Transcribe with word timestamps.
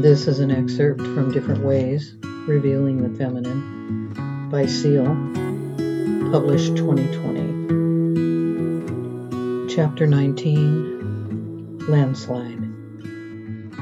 This 0.00 0.26
is 0.26 0.40
an 0.40 0.50
excerpt 0.50 1.02
from 1.02 1.30
Different 1.30 1.62
Ways 1.62 2.16
Revealing 2.48 3.02
the 3.02 3.10
Feminine 3.18 4.48
by 4.50 4.64
Seal, 4.64 5.04
published 6.32 6.74
2020. 6.74 9.68
Chapter 9.68 10.06
19 10.06 11.80
Landslide, 11.80 12.62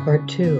Part 0.04 0.28
2. 0.28 0.58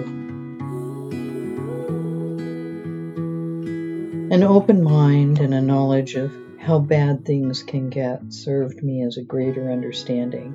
An 4.31 4.45
open 4.45 4.85
mind 4.85 5.41
and 5.41 5.53
a 5.53 5.61
knowledge 5.61 6.15
of 6.15 6.33
how 6.61 6.79
bad 6.79 7.25
things 7.25 7.65
can 7.65 7.91
get 7.91 8.33
served 8.33 8.85
me 8.85 9.03
as 9.03 9.17
a 9.17 9.25
greater 9.25 9.73
understanding, 9.73 10.55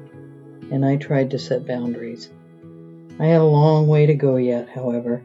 and 0.71 0.85
I 0.85 0.95
tried 0.95 1.31
to 1.31 1.39
set 1.39 1.67
boundaries. 1.67 2.29
I 3.19 3.27
had 3.27 3.41
a 3.41 3.45
long 3.45 3.87
way 3.87 4.07
to 4.07 4.15
go 4.15 4.37
yet, 4.37 4.69
however. 4.69 5.23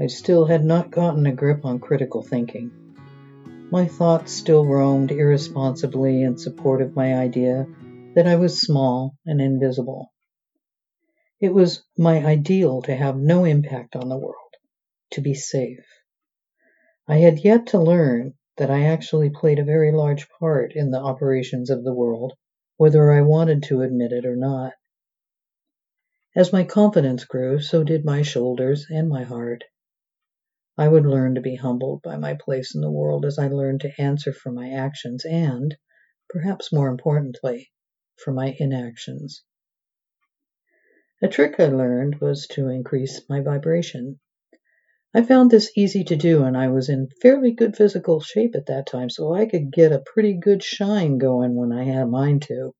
I 0.00 0.06
still 0.06 0.46
had 0.46 0.64
not 0.64 0.90
gotten 0.90 1.26
a 1.26 1.34
grip 1.34 1.64
on 1.64 1.78
critical 1.78 2.22
thinking. 2.22 2.70
My 3.70 3.86
thoughts 3.86 4.32
still 4.32 4.64
roamed 4.64 5.12
irresponsibly 5.12 6.22
in 6.22 6.38
support 6.38 6.80
of 6.80 6.96
my 6.96 7.14
idea 7.14 7.66
that 8.14 8.26
I 8.26 8.36
was 8.36 8.60
small 8.60 9.14
and 9.26 9.42
invisible. 9.42 10.10
It 11.38 11.52
was 11.52 11.84
my 11.98 12.24
ideal 12.24 12.80
to 12.82 12.96
have 12.96 13.18
no 13.18 13.44
impact 13.44 13.94
on 13.94 14.08
the 14.08 14.16
world, 14.16 14.54
to 15.10 15.20
be 15.20 15.34
safe. 15.34 15.84
I 17.06 17.18
had 17.18 17.44
yet 17.44 17.66
to 17.68 17.78
learn 17.78 18.34
that 18.56 18.70
I 18.70 18.84
actually 18.84 19.30
played 19.30 19.58
a 19.58 19.64
very 19.64 19.92
large 19.92 20.28
part 20.40 20.72
in 20.74 20.90
the 20.90 21.00
operations 21.00 21.68
of 21.68 21.84
the 21.84 21.94
world, 21.94 22.32
whether 22.78 23.12
I 23.12 23.20
wanted 23.20 23.64
to 23.64 23.82
admit 23.82 24.12
it 24.12 24.24
or 24.24 24.34
not. 24.34 24.72
As 26.36 26.52
my 26.52 26.62
confidence 26.62 27.24
grew, 27.24 27.58
so 27.58 27.82
did 27.82 28.04
my 28.04 28.22
shoulders 28.22 28.86
and 28.90 29.08
my 29.08 29.24
heart. 29.24 29.64
I 30.76 30.86
would 30.86 31.06
learn 31.06 31.34
to 31.34 31.40
be 31.40 31.56
humbled 31.56 32.02
by 32.02 32.16
my 32.16 32.34
place 32.34 32.74
in 32.74 32.82
the 32.82 32.90
world 32.90 33.24
as 33.24 33.38
I 33.38 33.48
learned 33.48 33.80
to 33.80 34.00
answer 34.00 34.32
for 34.32 34.52
my 34.52 34.70
actions 34.70 35.24
and, 35.24 35.76
perhaps 36.28 36.72
more 36.72 36.88
importantly, 36.88 37.70
for 38.16 38.32
my 38.32 38.54
inactions. 38.58 39.42
A 41.22 41.28
trick 41.28 41.58
I 41.58 41.66
learned 41.66 42.20
was 42.20 42.46
to 42.48 42.68
increase 42.68 43.22
my 43.28 43.40
vibration. 43.40 44.20
I 45.14 45.22
found 45.22 45.50
this 45.50 45.72
easy 45.76 46.04
to 46.04 46.16
do, 46.16 46.44
and 46.44 46.56
I 46.56 46.68
was 46.68 46.88
in 46.88 47.08
fairly 47.22 47.52
good 47.52 47.74
physical 47.74 48.20
shape 48.20 48.54
at 48.54 48.66
that 48.66 48.86
time, 48.86 49.08
so 49.08 49.32
I 49.32 49.46
could 49.46 49.72
get 49.72 49.90
a 49.90 50.04
pretty 50.14 50.34
good 50.34 50.62
shine 50.62 51.16
going 51.16 51.56
when 51.56 51.72
I 51.72 51.84
had 51.84 52.08
mine 52.08 52.38
to. 52.40 52.74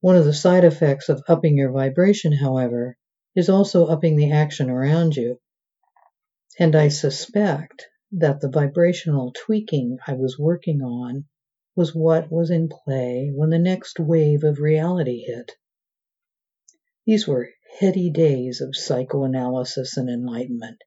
One 0.00 0.16
of 0.16 0.24
the 0.24 0.32
side 0.32 0.64
effects 0.64 1.08
of 1.08 1.22
upping 1.28 1.56
your 1.56 1.72
vibration, 1.72 2.32
however, 2.32 2.96
is 3.34 3.48
also 3.48 3.86
upping 3.86 4.16
the 4.16 4.32
action 4.32 4.70
around 4.70 5.14
you. 5.14 5.38
And 6.58 6.74
I 6.74 6.88
suspect 6.88 7.86
that 8.12 8.40
the 8.40 8.48
vibrational 8.48 9.32
tweaking 9.32 9.98
I 10.06 10.14
was 10.14 10.38
working 10.38 10.82
on 10.82 11.26
was 11.76 11.94
what 11.94 12.32
was 12.32 12.50
in 12.50 12.68
play 12.68 13.30
when 13.34 13.50
the 13.50 13.58
next 13.58 14.00
wave 14.00 14.42
of 14.42 14.58
reality 14.58 15.20
hit. 15.20 15.52
These 17.06 17.28
were 17.28 17.50
heady 17.78 18.10
days 18.10 18.60
of 18.60 18.76
psychoanalysis 18.76 19.96
and 19.96 20.08
enlightenment. 20.08 20.82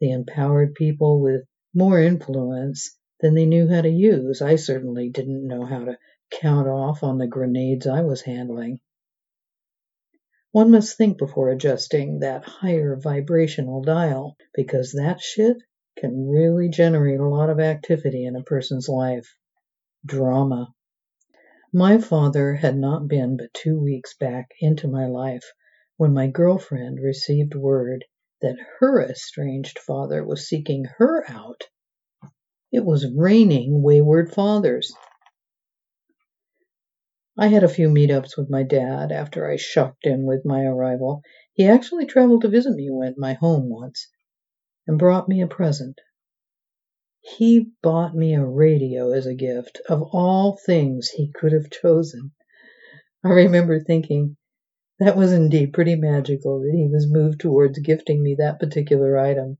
The 0.00 0.10
empowered 0.10 0.74
people 0.74 1.20
with 1.20 1.44
more 1.74 2.00
influence 2.00 2.96
than 3.20 3.34
they 3.34 3.46
knew 3.46 3.68
how 3.68 3.82
to 3.82 3.90
use. 3.90 4.40
I 4.40 4.56
certainly 4.56 5.10
didn't 5.10 5.46
know 5.46 5.64
how 5.64 5.84
to 5.84 5.98
count 6.40 6.68
off 6.68 7.02
on 7.02 7.18
the 7.18 7.26
grenades 7.26 7.86
I 7.86 8.02
was 8.02 8.22
handling. 8.22 8.80
One 10.52 10.70
must 10.70 10.96
think 10.96 11.18
before 11.18 11.50
adjusting 11.50 12.20
that 12.20 12.44
higher 12.44 12.96
vibrational 12.96 13.82
dial, 13.82 14.36
because 14.54 14.92
that 14.92 15.20
shit 15.20 15.56
can 15.98 16.28
really 16.28 16.68
generate 16.68 17.20
a 17.20 17.28
lot 17.28 17.50
of 17.50 17.58
activity 17.58 18.24
in 18.24 18.36
a 18.36 18.42
person's 18.42 18.88
life. 18.88 19.36
Drama. 20.06 20.74
My 21.72 21.98
father 21.98 22.54
had 22.54 22.76
not 22.76 23.08
been 23.08 23.36
but 23.36 23.52
two 23.52 23.80
weeks 23.80 24.14
back 24.16 24.50
into 24.60 24.86
my 24.86 25.06
life 25.06 25.52
when 25.96 26.12
my 26.12 26.28
girlfriend 26.28 27.00
received 27.00 27.54
word 27.54 28.04
that 28.40 28.58
her 28.78 29.00
estranged 29.02 29.78
father 29.78 30.24
was 30.24 30.46
seeking 30.46 30.84
her 30.98 31.24
out. 31.28 31.64
It 32.70 32.84
was 32.84 33.12
raining 33.12 33.82
wayward 33.82 34.32
fathers. 34.32 34.92
I 37.36 37.48
had 37.48 37.64
a 37.64 37.68
few 37.68 37.88
meetups 37.88 38.36
with 38.36 38.48
my 38.48 38.62
dad 38.62 39.10
after 39.10 39.50
I 39.50 39.56
shocked 39.56 40.06
him 40.06 40.24
with 40.24 40.44
my 40.44 40.62
arrival. 40.64 41.22
He 41.52 41.66
actually 41.66 42.06
traveled 42.06 42.42
to 42.42 42.48
visit 42.48 42.76
me 42.76 42.88
at 43.04 43.18
my 43.18 43.32
home 43.32 43.68
once 43.68 44.08
and 44.86 45.00
brought 45.00 45.28
me 45.28 45.42
a 45.42 45.48
present. 45.48 46.00
He 47.20 47.72
bought 47.82 48.14
me 48.14 48.34
a 48.34 48.44
radio 48.44 49.10
as 49.10 49.26
a 49.26 49.34
gift 49.34 49.80
of 49.88 50.02
all 50.12 50.56
things 50.64 51.08
he 51.08 51.32
could 51.32 51.50
have 51.50 51.70
chosen. 51.70 52.30
I 53.24 53.30
remember 53.30 53.80
thinking 53.80 54.36
that 55.00 55.16
was 55.16 55.32
indeed 55.32 55.72
pretty 55.72 55.96
magical 55.96 56.60
that 56.60 56.72
he 56.72 56.86
was 56.86 57.10
moved 57.10 57.40
towards 57.40 57.80
gifting 57.80 58.22
me 58.22 58.36
that 58.36 58.60
particular 58.60 59.18
item. 59.18 59.58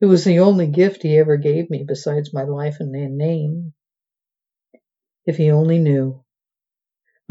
It 0.00 0.06
was 0.06 0.22
the 0.22 0.38
only 0.38 0.68
gift 0.68 1.02
he 1.02 1.18
ever 1.18 1.36
gave 1.36 1.70
me 1.70 1.82
besides 1.82 2.32
my 2.32 2.44
life 2.44 2.76
and 2.78 2.92
name. 2.92 3.74
If 5.26 5.38
he 5.38 5.50
only 5.50 5.80
knew. 5.80 6.22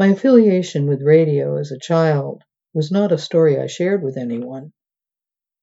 My 0.02 0.08
affiliation 0.08 0.88
with 0.88 1.00
radio 1.00 1.58
as 1.58 1.70
a 1.70 1.78
child 1.78 2.42
was 2.74 2.90
not 2.90 3.12
a 3.12 3.18
story 3.18 3.60
I 3.60 3.68
shared 3.68 4.02
with 4.02 4.16
anyone. 4.16 4.72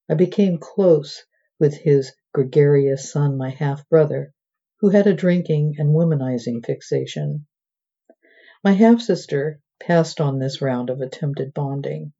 I 0.07 0.13
became 0.13 0.59
close 0.59 1.25
with 1.59 1.73
his 1.73 2.13
gregarious 2.33 3.11
son, 3.11 3.35
my 3.35 3.49
half 3.49 3.89
brother, 3.89 4.33
who 4.79 4.91
had 4.91 5.07
a 5.07 5.13
drinking 5.13 5.75
and 5.77 5.93
womanizing 5.93 6.65
fixation. 6.65 7.47
My 8.63 8.71
half 8.71 9.01
sister 9.01 9.59
passed 9.77 10.21
on 10.21 10.39
this 10.39 10.61
round 10.61 10.89
of 10.89 11.01
attempted 11.01 11.53
bonding. 11.53 12.13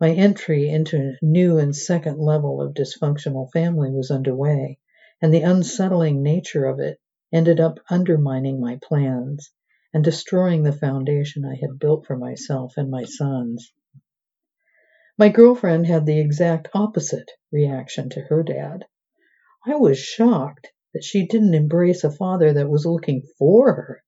My 0.00 0.10
entry 0.10 0.68
into 0.68 0.96
a 0.96 1.24
new 1.24 1.58
and 1.58 1.72
second 1.76 2.18
level 2.18 2.60
of 2.60 2.74
dysfunctional 2.74 3.48
family 3.52 3.92
was 3.92 4.10
underway, 4.10 4.80
and 5.22 5.32
the 5.32 5.42
unsettling 5.42 6.20
nature 6.20 6.64
of 6.64 6.80
it 6.80 6.98
ended 7.32 7.60
up 7.60 7.78
undermining 7.88 8.60
my 8.60 8.80
plans 8.82 9.52
and 9.94 10.02
destroying 10.02 10.64
the 10.64 10.72
foundation 10.72 11.44
I 11.44 11.54
had 11.54 11.78
built 11.78 12.04
for 12.04 12.16
myself 12.16 12.74
and 12.76 12.90
my 12.90 13.04
sons. 13.04 13.72
My 15.16 15.28
girlfriend 15.28 15.86
had 15.86 16.04
the 16.04 16.18
exact 16.18 16.68
opposite 16.74 17.30
reaction 17.52 18.10
to 18.10 18.20
her 18.22 18.42
dad. 18.42 18.84
I 19.64 19.76
was 19.76 19.96
shocked 19.96 20.72
that 20.92 21.04
she 21.04 21.26
didn't 21.26 21.54
embrace 21.54 22.02
a 22.02 22.10
father 22.10 22.52
that 22.52 22.68
was 22.68 22.84
looking 22.84 23.22
for 23.38 23.72
her. 23.72 24.02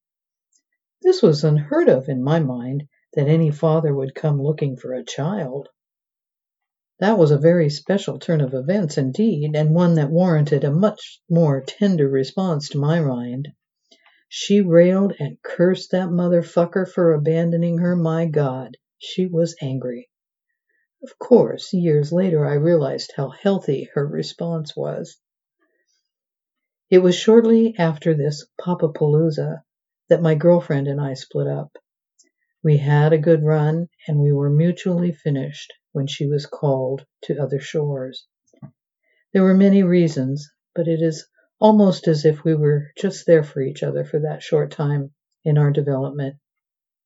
This 1.03 1.23
was 1.23 1.45
unheard 1.45 1.89
of 1.89 2.09
in 2.09 2.21
my 2.21 2.41
mind 2.41 2.89
that 3.15 3.29
any 3.29 3.53
father 3.53 3.95
would 3.95 4.15
come 4.15 4.43
looking 4.43 4.77
for 4.77 4.93
a 4.93 5.05
child. 5.05 5.69
That 6.99 7.17
was 7.17 7.31
a 7.31 7.39
very 7.39 7.71
special 7.71 8.19
turn 8.19 8.41
of 8.41 8.55
events 8.55 8.99
indeed, 8.99 9.55
and 9.55 9.73
one 9.73 9.95
that 9.95 10.11
warranted 10.11 10.65
a 10.65 10.73
much 10.73 11.21
more 11.31 11.61
tender 11.61 12.09
response 12.09 12.71
to 12.71 12.79
my 12.79 13.01
mind. 13.01 13.53
She 14.39 14.61
railed 14.61 15.15
and 15.19 15.43
cursed 15.43 15.93
that 15.93 16.11
motherfucker 16.11 16.87
for 16.87 17.15
abandoning 17.15 17.79
her. 17.79 17.97
My 17.97 18.27
God, 18.27 18.77
she 18.99 19.25
was 19.25 19.57
angry. 19.63 20.11
Of 21.03 21.19
course, 21.19 21.73
years 21.73 22.13
later 22.13 22.45
I 22.45 22.57
realized 22.57 23.15
how 23.17 23.31
healthy 23.31 23.89
her 23.95 24.07
response 24.07 24.77
was. 24.77 25.17
It 26.91 26.99
was 26.99 27.15
shortly 27.15 27.75
after 27.79 28.13
this 28.13 28.45
Papa 28.61 28.89
Papapalooza 28.89 29.63
that 30.11 30.21
my 30.21 30.35
girlfriend 30.35 30.87
and 30.87 31.01
I 31.01 31.15
split 31.15 31.47
up. 31.47 31.79
We 32.63 32.77
had 32.77 33.15
a 33.15 33.19
good 33.19 33.43
run 33.43 33.89
and 34.07 34.21
we 34.21 34.33
were 34.35 34.51
mutually 34.51 35.13
finished 35.13 35.73
when 35.93 36.09
she 36.09 36.27
was 36.27 36.45
called 36.45 37.07
to 37.23 37.41
other 37.41 37.59
shores. 37.59 38.27
There 39.33 39.45
were 39.45 39.57
many 39.57 39.83
reasons, 39.83 40.53
but 40.75 40.89
it 40.89 41.01
is 41.01 41.27
almost 41.59 42.09
as 42.09 42.25
if 42.25 42.45
we 42.45 42.55
were 42.55 42.93
just 42.97 43.27
there 43.27 43.43
for 43.43 43.61
each 43.61 43.83
other 43.83 44.05
for 44.05 44.21
that 44.21 44.43
short 44.43 44.71
time 44.71 45.13
in 45.45 45.59
our 45.59 45.71
development. 45.71 46.37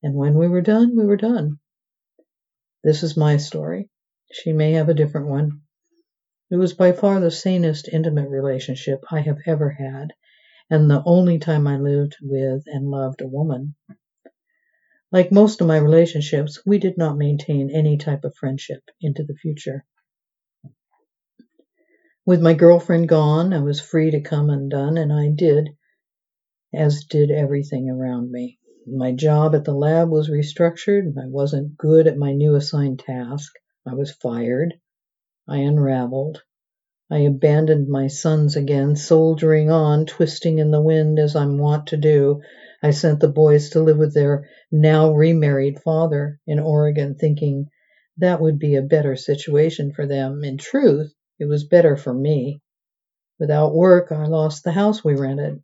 And 0.02 0.14
when 0.14 0.34
we 0.34 0.48
were 0.48 0.62
done, 0.62 0.96
we 0.96 1.04
were 1.04 1.16
done. 1.16 1.58
This 2.82 3.02
is 3.02 3.16
my 3.16 3.36
story. 3.36 3.90
She 4.32 4.52
may 4.52 4.72
have 4.72 4.88
a 4.88 4.94
different 4.94 5.28
one. 5.28 5.62
It 6.50 6.56
was 6.56 6.72
by 6.72 6.92
far 6.92 7.20
the 7.20 7.30
sanest 7.30 7.88
intimate 7.88 8.28
relationship 8.28 9.04
I 9.10 9.20
have 9.20 9.38
ever 9.46 9.70
had, 9.70 10.12
and 10.70 10.90
the 10.90 11.02
only 11.04 11.38
time 11.38 11.66
I 11.66 11.76
lived 11.76 12.16
with 12.22 12.64
and 12.66 12.90
loved 12.90 13.20
a 13.20 13.28
woman. 13.28 13.74
Like 15.12 15.30
most 15.30 15.60
of 15.60 15.66
my 15.66 15.76
relationships, 15.76 16.64
we 16.64 16.78
did 16.78 16.96
not 16.96 17.18
maintain 17.18 17.70
any 17.70 17.98
type 17.98 18.24
of 18.24 18.34
friendship 18.36 18.82
into 19.00 19.22
the 19.22 19.34
future. 19.34 19.84
With 22.30 22.40
my 22.40 22.54
girlfriend 22.54 23.08
gone, 23.08 23.52
I 23.52 23.58
was 23.58 23.80
free 23.80 24.12
to 24.12 24.20
come 24.20 24.50
undone, 24.50 24.96
and 24.96 25.12
I 25.12 25.30
did, 25.30 25.70
as 26.72 27.02
did 27.02 27.32
everything 27.32 27.90
around 27.90 28.30
me. 28.30 28.60
My 28.86 29.10
job 29.10 29.52
at 29.56 29.64
the 29.64 29.74
lab 29.74 30.10
was 30.10 30.30
restructured, 30.30 31.00
and 31.00 31.18
I 31.18 31.26
wasn't 31.26 31.76
good 31.76 32.06
at 32.06 32.16
my 32.16 32.32
new 32.32 32.54
assigned 32.54 33.00
task. 33.00 33.52
I 33.84 33.94
was 33.94 34.12
fired. 34.12 34.74
I 35.48 35.56
unraveled. 35.56 36.44
I 37.10 37.22
abandoned 37.22 37.88
my 37.88 38.06
sons 38.06 38.54
again, 38.54 38.94
soldiering 38.94 39.68
on, 39.68 40.06
twisting 40.06 40.60
in 40.60 40.70
the 40.70 40.80
wind 40.80 41.18
as 41.18 41.34
I'm 41.34 41.58
wont 41.58 41.88
to 41.88 41.96
do. 41.96 42.42
I 42.80 42.92
sent 42.92 43.18
the 43.18 43.26
boys 43.26 43.70
to 43.70 43.82
live 43.82 43.98
with 43.98 44.14
their 44.14 44.48
now 44.70 45.12
remarried 45.12 45.80
father 45.80 46.38
in 46.46 46.60
Oregon, 46.60 47.16
thinking 47.16 47.70
that 48.18 48.40
would 48.40 48.60
be 48.60 48.76
a 48.76 48.82
better 48.82 49.16
situation 49.16 49.92
for 49.92 50.06
them. 50.06 50.44
In 50.44 50.58
truth, 50.58 51.12
it 51.40 51.46
was 51.46 51.64
better 51.64 51.96
for 51.96 52.14
me. 52.14 52.60
Without 53.40 53.74
work, 53.74 54.12
I 54.12 54.26
lost 54.26 54.62
the 54.62 54.72
house 54.72 55.02
we 55.02 55.14
rented. 55.14 55.62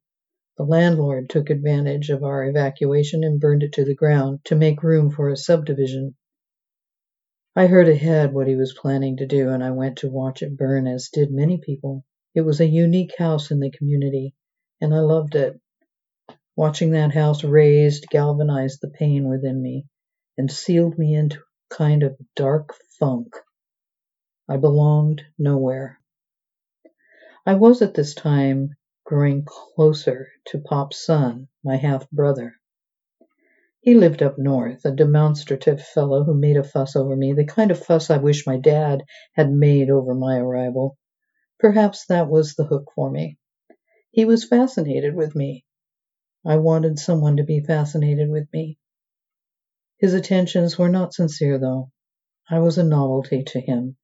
The 0.57 0.65
landlord 0.65 1.29
took 1.29 1.51
advantage 1.51 2.09
of 2.09 2.25
our 2.25 2.45
evacuation 2.45 3.23
and 3.23 3.39
burned 3.39 3.63
it 3.63 3.75
to 3.75 3.85
the 3.85 3.95
ground 3.95 4.41
to 4.47 4.57
make 4.57 4.83
room 4.83 5.11
for 5.11 5.29
a 5.29 5.37
subdivision. 5.37 6.17
I 7.55 7.67
heard 7.67 7.89
ahead 7.89 8.33
what 8.33 8.49
he 8.49 8.57
was 8.57 8.73
planning 8.73 9.19
to 9.19 9.27
do, 9.27 9.51
and 9.51 9.63
I 9.63 9.71
went 9.71 9.99
to 9.99 10.11
watch 10.11 10.43
it 10.43 10.57
burn, 10.57 10.87
as 10.87 11.11
did 11.11 11.31
many 11.31 11.59
people. 11.59 12.05
It 12.35 12.41
was 12.41 12.61
a 12.61 12.67
unique 12.67 13.15
house 13.19 13.51
in 13.51 13.61
the 13.61 13.71
community, 13.71 14.35
and 14.81 14.95
I 14.95 15.01
loved 15.01 15.35
it. 15.35 15.61
Watching 16.57 16.93
that 16.93 17.13
house 17.13 17.45
razed 17.45 18.07
galvanized 18.11 18.81
the 18.81 18.89
pain 18.89 19.29
within 19.29 19.61
me 19.61 19.85
and 20.39 20.51
sealed 20.51 20.99
me 20.99 21.15
into 21.15 21.39
a 21.39 21.75
kind 21.75 22.03
of 22.03 22.17
dark 22.35 22.75
funk. 22.99 23.35
I 24.49 24.59
belonged 24.59 25.25
nowhere. 25.37 25.99
I 27.45 27.55
was 27.55 27.83
at 27.83 27.95
this 27.95 28.15
time 28.15 28.77
growing 29.05 29.45
closer 29.45 30.29
to 30.47 30.61
Pop's 30.61 31.05
son, 31.05 31.49
my 31.65 31.75
half 31.75 32.09
brother. 32.13 32.55
He 33.81 33.97
lived 33.97 34.23
up 34.23 34.39
north, 34.39 34.85
a 34.85 34.93
demonstrative 34.93 35.83
fellow 35.83 36.23
who 36.23 36.35
made 36.35 36.57
a 36.57 36.63
fuss 36.63 36.95
over 36.95 37.17
me, 37.17 37.33
the 37.33 37.45
kind 37.45 37.73
of 37.73 37.85
fuss 37.85 38.09
I 38.09 38.19
wish 38.19 38.47
my 38.47 38.57
dad 38.57 39.03
had 39.33 39.51
made 39.51 39.91
over 39.91 40.15
my 40.15 40.37
arrival. 40.39 40.97
Perhaps 41.59 42.07
that 42.07 42.29
was 42.29 42.55
the 42.55 42.67
hook 42.67 42.93
for 42.95 43.11
me. 43.11 43.39
He 44.13 44.25
was 44.25 44.49
fascinated 44.49 45.17
with 45.17 45.35
me. 45.35 45.65
I 46.45 46.59
wanted 46.59 47.01
someone 47.01 47.39
to 47.39 47.43
be 47.43 47.59
fascinated 47.59 48.31
with 48.31 48.47
me. 48.53 48.79
His 49.99 50.15
attentions 50.15 50.79
were 50.79 50.89
not 50.89 51.15
sincere, 51.15 51.59
though. 51.59 51.91
I 52.49 52.61
was 52.61 52.79
a 52.79 52.85
novelty 52.85 53.43
to 53.43 53.61
him. 53.61 53.97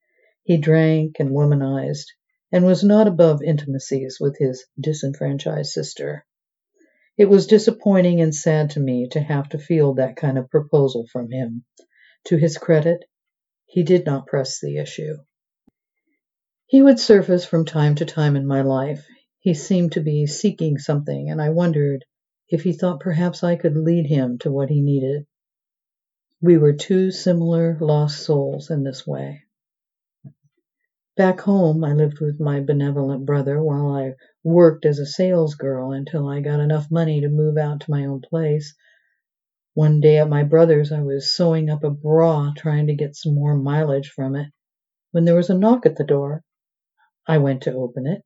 He 0.44 0.56
drank 0.56 1.21
and 1.21 1.31
womanized 1.31 2.06
and 2.50 2.67
was 2.67 2.83
not 2.83 3.06
above 3.06 3.43
intimacies 3.43 4.19
with 4.21 4.37
his 4.39 4.65
disenfranchised 4.79 5.71
sister. 5.71 6.27
It 7.17 7.27
was 7.27 7.47
disappointing 7.47 8.21
and 8.21 8.35
sad 8.35 8.71
to 8.71 8.81
me 8.81 9.09
to 9.12 9.21
have 9.21 9.49
to 9.50 9.59
field 9.59 9.99
that 9.99 10.17
kind 10.17 10.37
of 10.37 10.50
proposal 10.50 11.06
from 11.06 11.31
him. 11.31 11.65
To 12.25 12.37
his 12.37 12.59
credit, 12.59 13.05
he 13.67 13.83
did 13.83 14.05
not 14.05 14.27
press 14.27 14.61
the 14.61 14.79
issue. 14.79 15.19
He 16.67 16.83
would 16.83 16.99
surface 16.99 17.44
from 17.44 17.65
time 17.65 17.94
to 17.97 18.05
time 18.05 18.35
in 18.35 18.47
my 18.47 18.62
life. 18.62 19.06
He 19.39 19.55
seemed 19.55 19.93
to 19.93 20.00
be 20.00 20.27
seeking 20.27 20.79
something, 20.79 21.31
and 21.31 21.41
I 21.41 21.50
wondered 21.50 22.05
if 22.49 22.62
he 22.62 22.73
thought 22.73 23.00
perhaps 23.00 23.44
I 23.44 23.56
could 23.56 23.77
lead 23.77 24.06
him 24.06 24.39
to 24.39 24.50
what 24.50 24.71
he 24.71 24.81
needed. 24.81 25.27
We 26.41 26.59
were 26.59 26.73
two 26.73 27.11
similar 27.11 27.79
lost 27.81 28.25
souls 28.25 28.71
in 28.71 28.83
this 28.83 29.06
way. 29.06 29.43
Back 31.23 31.43
home, 31.43 31.85
I 31.85 31.93
lived 31.93 32.19
with 32.19 32.41
my 32.41 32.59
benevolent 32.59 33.25
brother 33.25 33.63
while 33.63 33.95
I 33.95 34.17
worked 34.43 34.85
as 34.85 34.99
a 34.99 35.07
salesgirl 35.07 35.97
until 35.97 36.27
I 36.27 36.41
got 36.41 36.59
enough 36.59 36.91
money 36.91 37.21
to 37.21 37.29
move 37.29 37.57
out 37.57 37.83
to 37.83 37.91
my 37.93 38.07
own 38.07 38.23
place. 38.23 38.75
One 39.75 40.01
day 40.01 40.19
at 40.19 40.29
my 40.29 40.43
brother's, 40.43 40.91
I 40.91 41.01
was 41.03 41.33
sewing 41.33 41.71
up 41.71 41.85
a 41.85 41.91
bra 41.91 42.53
trying 42.57 42.89
to 42.89 42.97
get 42.97 43.15
some 43.15 43.37
more 43.37 43.55
mileage 43.57 44.09
from 44.09 44.35
it 44.35 44.49
when 45.13 45.25
there 45.25 45.37
was 45.37 45.49
a 45.49 45.57
knock 45.57 45.87
at 45.87 45.95
the 45.95 46.03
door. 46.03 46.43
I 47.25 47.39
went 47.39 47.63
to 47.63 47.73
open 47.73 48.05
it, 48.05 48.25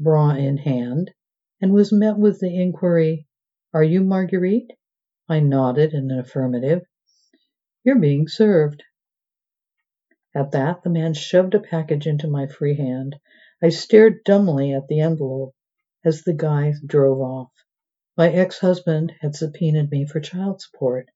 bra 0.00 0.30
in 0.30 0.56
hand, 0.56 1.10
and 1.60 1.74
was 1.74 1.92
met 1.92 2.16
with 2.16 2.40
the 2.40 2.58
inquiry, 2.58 3.26
Are 3.74 3.84
you 3.84 4.02
Marguerite? 4.02 4.72
I 5.28 5.40
nodded 5.40 5.92
in 5.92 6.10
an 6.10 6.18
affirmative. 6.18 6.80
You're 7.84 8.00
being 8.00 8.26
served. 8.26 8.84
At 10.38 10.52
that, 10.52 10.84
the 10.84 10.90
man 10.90 11.14
shoved 11.14 11.56
a 11.56 11.58
package 11.58 12.06
into 12.06 12.28
my 12.28 12.46
free 12.46 12.76
hand. 12.76 13.18
I 13.60 13.70
stared 13.70 14.22
dumbly 14.22 14.72
at 14.72 14.86
the 14.86 15.00
envelope 15.00 15.52
as 16.04 16.22
the 16.22 16.32
guy 16.32 16.74
drove 16.86 17.18
off. 17.20 17.50
My 18.16 18.30
ex 18.30 18.60
husband 18.60 19.12
had 19.20 19.34
subpoenaed 19.34 19.90
me 19.90 20.06
for 20.06 20.20
child 20.20 20.60
support. 20.60 21.08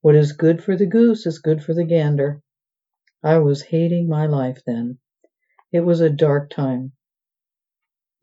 What 0.00 0.16
is 0.16 0.32
good 0.32 0.60
for 0.60 0.74
the 0.74 0.86
goose 0.86 1.24
is 1.24 1.38
good 1.38 1.62
for 1.62 1.72
the 1.72 1.84
gander. 1.84 2.42
I 3.22 3.38
was 3.38 3.62
hating 3.62 4.08
my 4.08 4.26
life 4.26 4.60
then. 4.66 4.98
It 5.70 5.82
was 5.82 6.00
a 6.00 6.10
dark 6.10 6.50
time. 6.50 6.94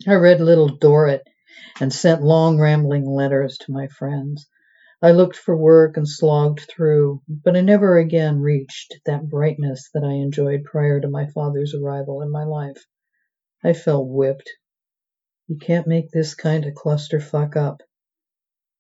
I 0.06 0.16
read 0.16 0.42
Little 0.42 0.68
Dorrit 0.68 1.26
and 1.80 1.94
sent 1.94 2.24
long 2.24 2.60
rambling 2.60 3.06
letters 3.06 3.58
to 3.60 3.72
my 3.72 3.88
friends. 3.88 4.50
I 5.02 5.12
looked 5.12 5.38
for 5.38 5.56
work 5.56 5.96
and 5.96 6.06
slogged 6.06 6.62
through, 6.70 7.22
but 7.28 7.56
I 7.56 7.62
never 7.62 7.98
again 7.98 8.42
reached 8.42 9.00
that 9.06 9.30
brightness 9.30 9.90
that 9.94 10.04
I 10.04 10.12
enjoyed 10.12 10.66
prior 10.66 11.00
to 11.00 11.08
my 11.08 11.28
father's 11.28 11.74
arrival 11.74 12.22
in 12.22 12.30
my 12.30 12.44
life. 12.44 12.86
I 13.64 13.72
felt 13.72 14.10
whipped. 14.10 14.50
You 15.48 15.58
can't 15.58 15.88
make 15.88 16.12
this 16.12 16.36
kind 16.36 16.66
of 16.66 16.74
clusterfuck 16.74 17.56
up. 17.56 17.82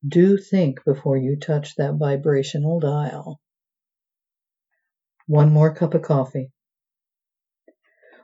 Do 0.05 0.37
think 0.37 0.83
before 0.83 1.15
you 1.15 1.37
touch 1.37 1.75
that 1.75 1.95
vibrational 1.95 2.81
dial. 2.81 3.39
One 5.25 5.53
more 5.53 5.73
cup 5.73 5.93
of 5.93 6.01
coffee. 6.01 6.51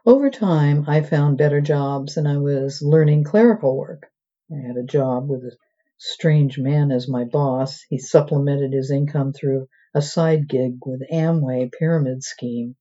Over 0.05 0.29
time, 0.29 0.83
I 0.87 1.01
found 1.01 1.37
better 1.37 1.61
jobs 1.61 2.17
and 2.17 2.27
I 2.27 2.37
was 2.37 2.81
learning 2.81 3.23
clerical 3.23 3.77
work. 3.77 4.11
I 4.51 4.57
had 4.67 4.75
a 4.75 4.83
job 4.83 5.29
with 5.29 5.45
a 5.45 5.55
strange 5.97 6.59
man 6.59 6.91
as 6.91 7.07
my 7.07 7.23
boss. 7.23 7.81
He 7.89 7.97
supplemented 7.97 8.73
his 8.73 8.91
income 8.91 9.33
through 9.33 9.67
a 9.93 10.01
side 10.01 10.47
gig 10.49 10.79
with 10.85 11.01
Amway 11.11 11.71
Pyramid 11.71 12.23
Scheme. 12.23 12.75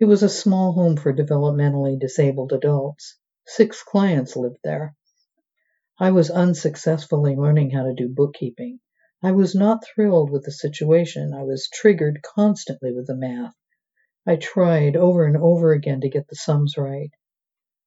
It 0.00 0.06
was 0.06 0.22
a 0.22 0.28
small 0.28 0.72
home 0.72 0.96
for 0.96 1.12
developmentally 1.12 1.98
disabled 1.98 2.52
adults. 2.52 3.18
Six 3.46 3.82
clients 3.82 4.36
lived 4.36 4.58
there. 4.64 4.94
I 5.98 6.10
was 6.12 6.30
unsuccessfully 6.30 7.36
learning 7.36 7.70
how 7.70 7.84
to 7.84 7.94
do 7.94 8.08
bookkeeping. 8.08 8.80
I 9.22 9.32
was 9.32 9.54
not 9.54 9.84
thrilled 9.84 10.30
with 10.30 10.44
the 10.44 10.50
situation. 10.50 11.34
I 11.34 11.42
was 11.42 11.68
triggered 11.68 12.22
constantly 12.22 12.92
with 12.92 13.06
the 13.06 13.14
math. 13.14 13.54
I 14.26 14.36
tried 14.36 14.96
over 14.96 15.26
and 15.26 15.36
over 15.36 15.72
again 15.72 16.00
to 16.00 16.08
get 16.08 16.26
the 16.28 16.36
sums 16.36 16.76
right. 16.78 17.10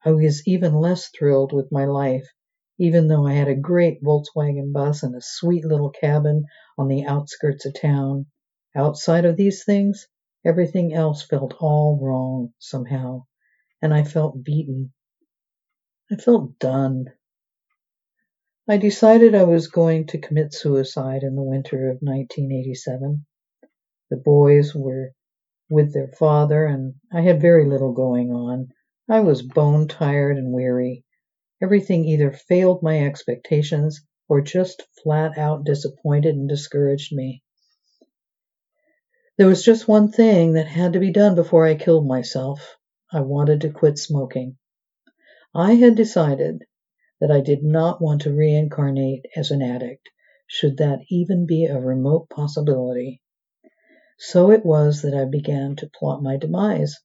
I 0.03 0.11
was 0.11 0.47
even 0.47 0.75
less 0.75 1.09
thrilled 1.09 1.51
with 1.51 1.71
my 1.71 1.85
life 1.85 2.29
even 2.77 3.07
though 3.07 3.25
I 3.25 3.33
had 3.33 3.47
a 3.47 3.55
great 3.55 4.03
Volkswagen 4.03 4.73
bus 4.73 5.03
and 5.03 5.15
a 5.15 5.21
sweet 5.21 5.63
little 5.63 5.91
cabin 5.91 6.45
on 6.77 6.89
the 6.89 7.05
outskirts 7.05 7.65
of 7.65 7.73
town. 7.73 8.25
Outside 8.75 9.23
of 9.23 9.37
these 9.37 9.63
things, 9.63 10.07
everything 10.43 10.93
else 10.93 11.23
felt 11.23 11.55
all 11.61 11.97
wrong 12.01 12.53
somehow, 12.59 13.25
and 13.81 13.93
I 13.93 14.03
felt 14.03 14.43
beaten. 14.43 14.91
I 16.11 16.17
felt 16.17 16.59
done. 16.59 17.05
I 18.67 18.77
decided 18.77 19.33
I 19.33 19.43
was 19.43 19.67
going 19.67 20.07
to 20.07 20.17
commit 20.17 20.53
suicide 20.53 21.23
in 21.23 21.35
the 21.35 21.43
winter 21.43 21.89
of 21.89 21.99
1987. 22.01 23.25
The 24.09 24.17
boys 24.17 24.75
were 24.75 25.13
with 25.69 25.93
their 25.93 26.09
father, 26.09 26.65
and 26.65 26.95
I 27.13 27.21
had 27.21 27.41
very 27.41 27.65
little 27.65 27.93
going 27.93 28.31
on. 28.31 28.69
I 29.07 29.21
was 29.21 29.41
bone 29.41 29.87
tired 29.87 30.37
and 30.37 30.51
weary. 30.51 31.04
Everything 31.61 32.05
either 32.05 32.31
failed 32.31 32.83
my 32.83 33.05
expectations 33.05 34.01
or 34.27 34.41
just 34.41 34.83
flat 35.01 35.37
out 35.37 35.63
disappointed 35.63 36.35
and 36.35 36.49
discouraged 36.49 37.15
me. 37.15 37.43
There 39.37 39.47
was 39.47 39.63
just 39.63 39.87
one 39.87 40.11
thing 40.11 40.53
that 40.53 40.67
had 40.67 40.93
to 40.93 40.99
be 40.99 41.11
done 41.11 41.35
before 41.35 41.65
I 41.65 41.75
killed 41.75 42.07
myself. 42.07 42.77
I 43.11 43.21
wanted 43.21 43.61
to 43.61 43.69
quit 43.69 43.97
smoking. 43.97 44.57
I 45.53 45.75
had 45.75 45.95
decided 45.95 46.63
that 47.21 47.31
I 47.31 47.41
did 47.41 47.63
not 47.63 48.01
want 48.01 48.21
to 48.21 48.33
reincarnate 48.33 49.25
as 49.35 49.51
an 49.51 49.61
addict, 49.61 50.09
should 50.47 50.77
that 50.77 50.99
even 51.09 51.45
be 51.45 51.65
a 51.65 51.79
remote 51.79 52.29
possibility. 52.29 53.21
So 54.17 54.51
it 54.51 54.65
was 54.65 55.01
that 55.01 55.13
I 55.13 55.25
began 55.25 55.75
to 55.77 55.89
plot 55.99 56.21
my 56.21 56.37
demise. 56.37 56.97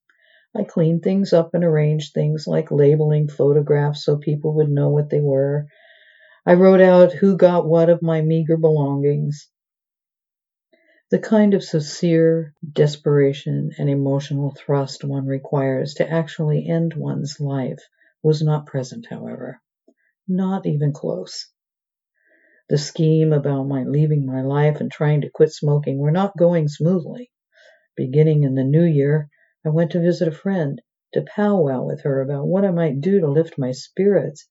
I 0.56 0.64
cleaned 0.64 1.02
things 1.02 1.32
up 1.32 1.54
and 1.54 1.62
arranged 1.62 2.12
things 2.12 2.46
like 2.46 2.72
labeling 2.72 3.28
photographs 3.28 4.04
so 4.04 4.16
people 4.16 4.54
would 4.54 4.68
know 4.68 4.88
what 4.88 5.08
they 5.08 5.20
were. 5.20 5.66
I 6.44 6.54
wrote 6.54 6.80
out 6.80 7.12
who 7.12 7.36
got 7.36 7.68
what 7.68 7.88
of 7.88 8.02
my 8.02 8.20
meager 8.20 8.56
belongings. 8.56 9.48
The 11.10 11.18
kind 11.18 11.54
of 11.54 11.62
sincere 11.62 12.54
desperation 12.72 13.70
and 13.78 13.88
emotional 13.88 14.50
thrust 14.50 15.04
one 15.04 15.26
requires 15.26 15.94
to 15.94 16.10
actually 16.10 16.68
end 16.68 16.94
one's 16.94 17.40
life 17.40 17.80
was 18.22 18.42
not 18.42 18.66
present, 18.66 19.06
however. 19.10 19.60
Not 20.26 20.66
even 20.66 20.92
close. 20.92 21.48
The 22.68 22.78
scheme 22.78 23.32
about 23.32 23.64
my 23.64 23.84
leaving 23.84 24.24
my 24.24 24.42
life 24.42 24.80
and 24.80 24.90
trying 24.90 25.20
to 25.22 25.30
quit 25.30 25.52
smoking 25.52 25.98
were 25.98 26.12
not 26.12 26.36
going 26.36 26.68
smoothly. 26.68 27.30
Beginning 27.96 28.44
in 28.44 28.54
the 28.54 28.64
new 28.64 28.84
year, 28.84 29.28
I 29.64 29.68
went 29.68 29.90
to 29.92 30.00
visit 30.00 30.26
a 30.26 30.32
friend 30.32 30.80
to 31.12 31.22
powwow 31.22 31.84
with 31.84 32.02
her 32.02 32.22
about 32.22 32.46
what 32.46 32.64
I 32.64 32.70
might 32.70 33.00
do 33.00 33.20
to 33.20 33.30
lift 33.30 33.58
my 33.58 33.72
spirits. 33.72 34.48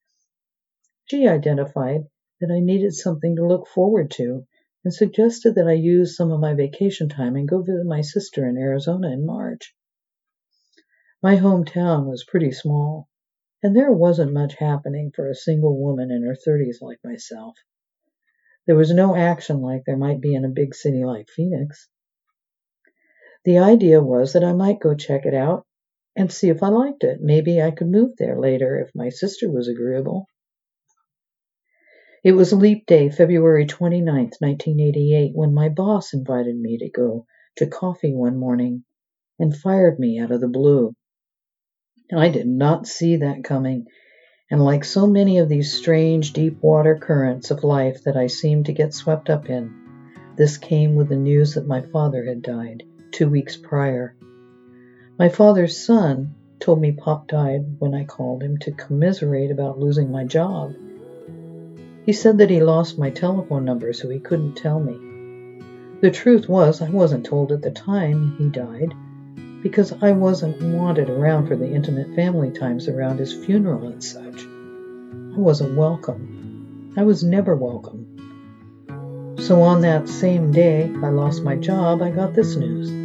She 1.06 1.28
identified 1.28 2.08
that 2.40 2.52
I 2.52 2.60
needed 2.60 2.94
something 2.94 3.36
to 3.36 3.48
look 3.48 3.66
forward 3.68 4.12
to 4.12 4.46
and 4.84 4.94
suggested 4.94 5.56
that 5.56 5.68
I 5.68 5.74
use 5.74 6.16
some 6.16 6.32
of 6.32 6.40
my 6.40 6.54
vacation 6.54 7.10
time 7.10 7.36
and 7.36 7.48
go 7.48 7.64
visit 7.64 7.86
my 7.86 8.02
sister 8.02 8.48
in 8.48 8.58
Arizona 8.58 9.12
in 9.12 9.26
March. 9.26 9.76
My 11.24 11.38
hometown 11.38 12.06
was 12.06 12.24
pretty 12.24 12.52
small, 12.52 13.10
and 13.64 13.76
there 13.76 13.92
wasn't 13.92 14.32
much 14.32 14.56
happening 14.56 15.12
for 15.12 15.28
a 15.28 15.36
single 15.36 15.78
woman 15.78 16.12
in 16.12 16.24
her 16.24 16.36
30s 16.36 16.82
like 16.82 17.00
myself. 17.04 17.58
There 18.68 18.76
was 18.76 18.94
no 18.94 19.16
action 19.16 19.60
like 19.60 19.86
there 19.86 19.98
might 19.98 20.22
be 20.22 20.36
in 20.36 20.46
a 20.46 20.50
big 20.50 20.76
city 20.76 21.04
like 21.04 21.30
Phoenix. 21.30 21.90
The 23.50 23.58
idea 23.58 24.00
was 24.00 24.34
that 24.34 24.44
I 24.44 24.54
might 24.54 24.80
go 24.80 24.94
check 24.94 25.26
it 25.26 25.34
out 25.34 25.66
and 26.16 26.32
see 26.32 26.50
if 26.50 26.62
I 26.62 26.68
liked 26.68 27.04
it. 27.04 27.20
Maybe 27.20 27.60
I 27.60 27.72
could 27.72 27.88
move 27.88 28.12
there 28.16 28.40
later 28.40 28.80
if 28.80 28.94
my 28.94 29.10
sister 29.10 29.50
was 29.50 29.68
agreeable. 29.68 30.28
It 32.24 32.34
was 32.34 32.54
leap 32.54 32.86
day, 32.86 33.10
February 33.10 33.66
29, 33.66 34.06
1988, 34.38 35.32
when 35.34 35.56
my 35.56 35.68
boss 35.68 36.14
invited 36.14 36.58
me 36.58 36.78
to 36.78 36.92
go 36.92 37.26
to 37.56 37.66
coffee 37.66 38.14
one 38.14 38.38
morning 38.38 38.84
and 39.40 39.58
fired 39.58 39.98
me 39.98 40.20
out 40.20 40.30
of 40.30 40.42
the 40.42 40.48
blue. 40.48 40.94
I 42.16 42.30
did 42.30 42.46
not 42.46 42.86
see 42.86 43.16
that 43.16 43.44
coming, 43.44 43.88
and 44.52 44.64
like 44.64 44.84
so 44.84 45.08
many 45.08 45.40
of 45.40 45.50
these 45.50 45.74
strange 45.74 46.34
deep 46.34 46.62
water 46.62 47.00
currents 47.02 47.50
of 47.50 47.64
life 47.64 48.04
that 48.04 48.16
I 48.16 48.28
seem 48.28 48.66
to 48.66 48.74
get 48.74 48.94
swept 48.94 49.28
up 49.28 49.50
in, 49.50 49.74
this 50.38 50.60
came 50.60 50.96
with 50.96 51.10
the 51.10 51.16
news 51.16 51.56
that 51.56 51.66
my 51.66 51.82
father 51.82 52.24
had 52.26 52.44
died 52.44 52.84
two 53.12 53.30
weeks 53.30 53.58
prior. 53.58 54.16
My 55.18 55.30
father's 55.30 55.78
son 55.78 56.36
told 56.60 56.82
me 56.82 56.92
Pop 56.92 57.28
died 57.28 57.78
when 57.80 57.94
I 57.94 58.04
called 58.06 58.44
him 58.44 58.58
to 58.60 58.72
commiserate 58.72 59.52
about 59.52 59.80
losing 59.80 60.12
my 60.12 60.26
job. 60.26 60.76
He 62.06 62.14
said 62.14 62.38
that 62.40 62.50
he 62.50 62.62
lost 62.62 62.98
my 62.98 63.10
telephone 63.10 63.66
number 63.66 63.94
so 63.94 64.10
he 64.10 64.20
couldn't 64.20 64.56
tell 64.56 64.80
me. 64.80 64.98
The 66.02 66.12
truth 66.12 66.48
was, 66.48 66.82
I 66.82 66.90
wasn't 66.90 67.26
told 67.26 67.52
at 67.52 67.62
the 67.62 67.72
time 67.72 68.36
he 68.38 68.50
died 68.50 68.94
because 69.62 69.92
I 70.02 70.14
wasn't 70.14 70.62
wanted 70.62 71.10
around 71.10 71.48
for 71.48 71.56
the 71.56 71.70
intimate 71.70 72.16
family 72.16 72.52
times 72.52 72.88
around 72.88 73.20
his 73.20 73.34
funeral 73.34 73.88
and 73.88 74.04
such. 74.04 74.44
I 74.44 75.38
wasn't 75.38 75.78
welcome. 75.78 76.94
I 76.98 77.04
was 77.04 77.24
never 77.24 77.56
welcome. 77.56 79.36
So 79.40 79.62
on 79.62 79.82
that 79.82 80.08
same 80.08 80.52
day 80.52 80.84
I 81.04 81.10
lost 81.10 81.44
my 81.44 81.56
job, 81.56 82.02
I 82.02 82.12
got 82.12 82.34
this 82.34 82.56
news. 82.56 82.99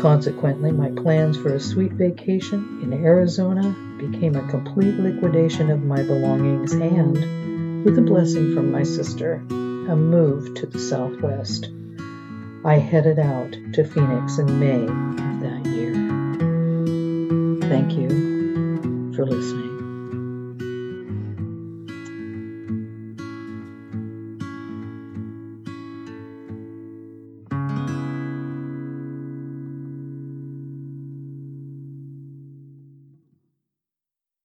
Consequently, 0.00 0.72
my 0.72 0.90
plans 1.02 1.36
for 1.36 1.54
a 1.54 1.60
sweet 1.60 1.92
vacation 1.92 2.80
in 2.82 3.04
Arizona 3.04 3.76
became 3.98 4.34
a 4.34 4.48
complete 4.48 4.94
liquidation 4.94 5.70
of 5.70 5.82
my 5.82 6.02
belongings 6.02 6.72
and, 6.72 7.84
with 7.84 7.98
a 7.98 8.00
blessing 8.00 8.54
from 8.54 8.72
my 8.72 8.82
sister, 8.82 9.34
a 9.34 9.94
move 9.94 10.54
to 10.54 10.64
the 10.64 10.78
southwest. 10.78 11.68
I 12.64 12.78
headed 12.78 13.18
out 13.18 13.52
to 13.74 13.84
Phoenix 13.84 14.38
in 14.38 14.58
May 14.58 14.84
of 14.84 15.40
that 15.42 15.66
year. 15.66 15.92
Thank 17.68 17.92
you. 17.92 18.29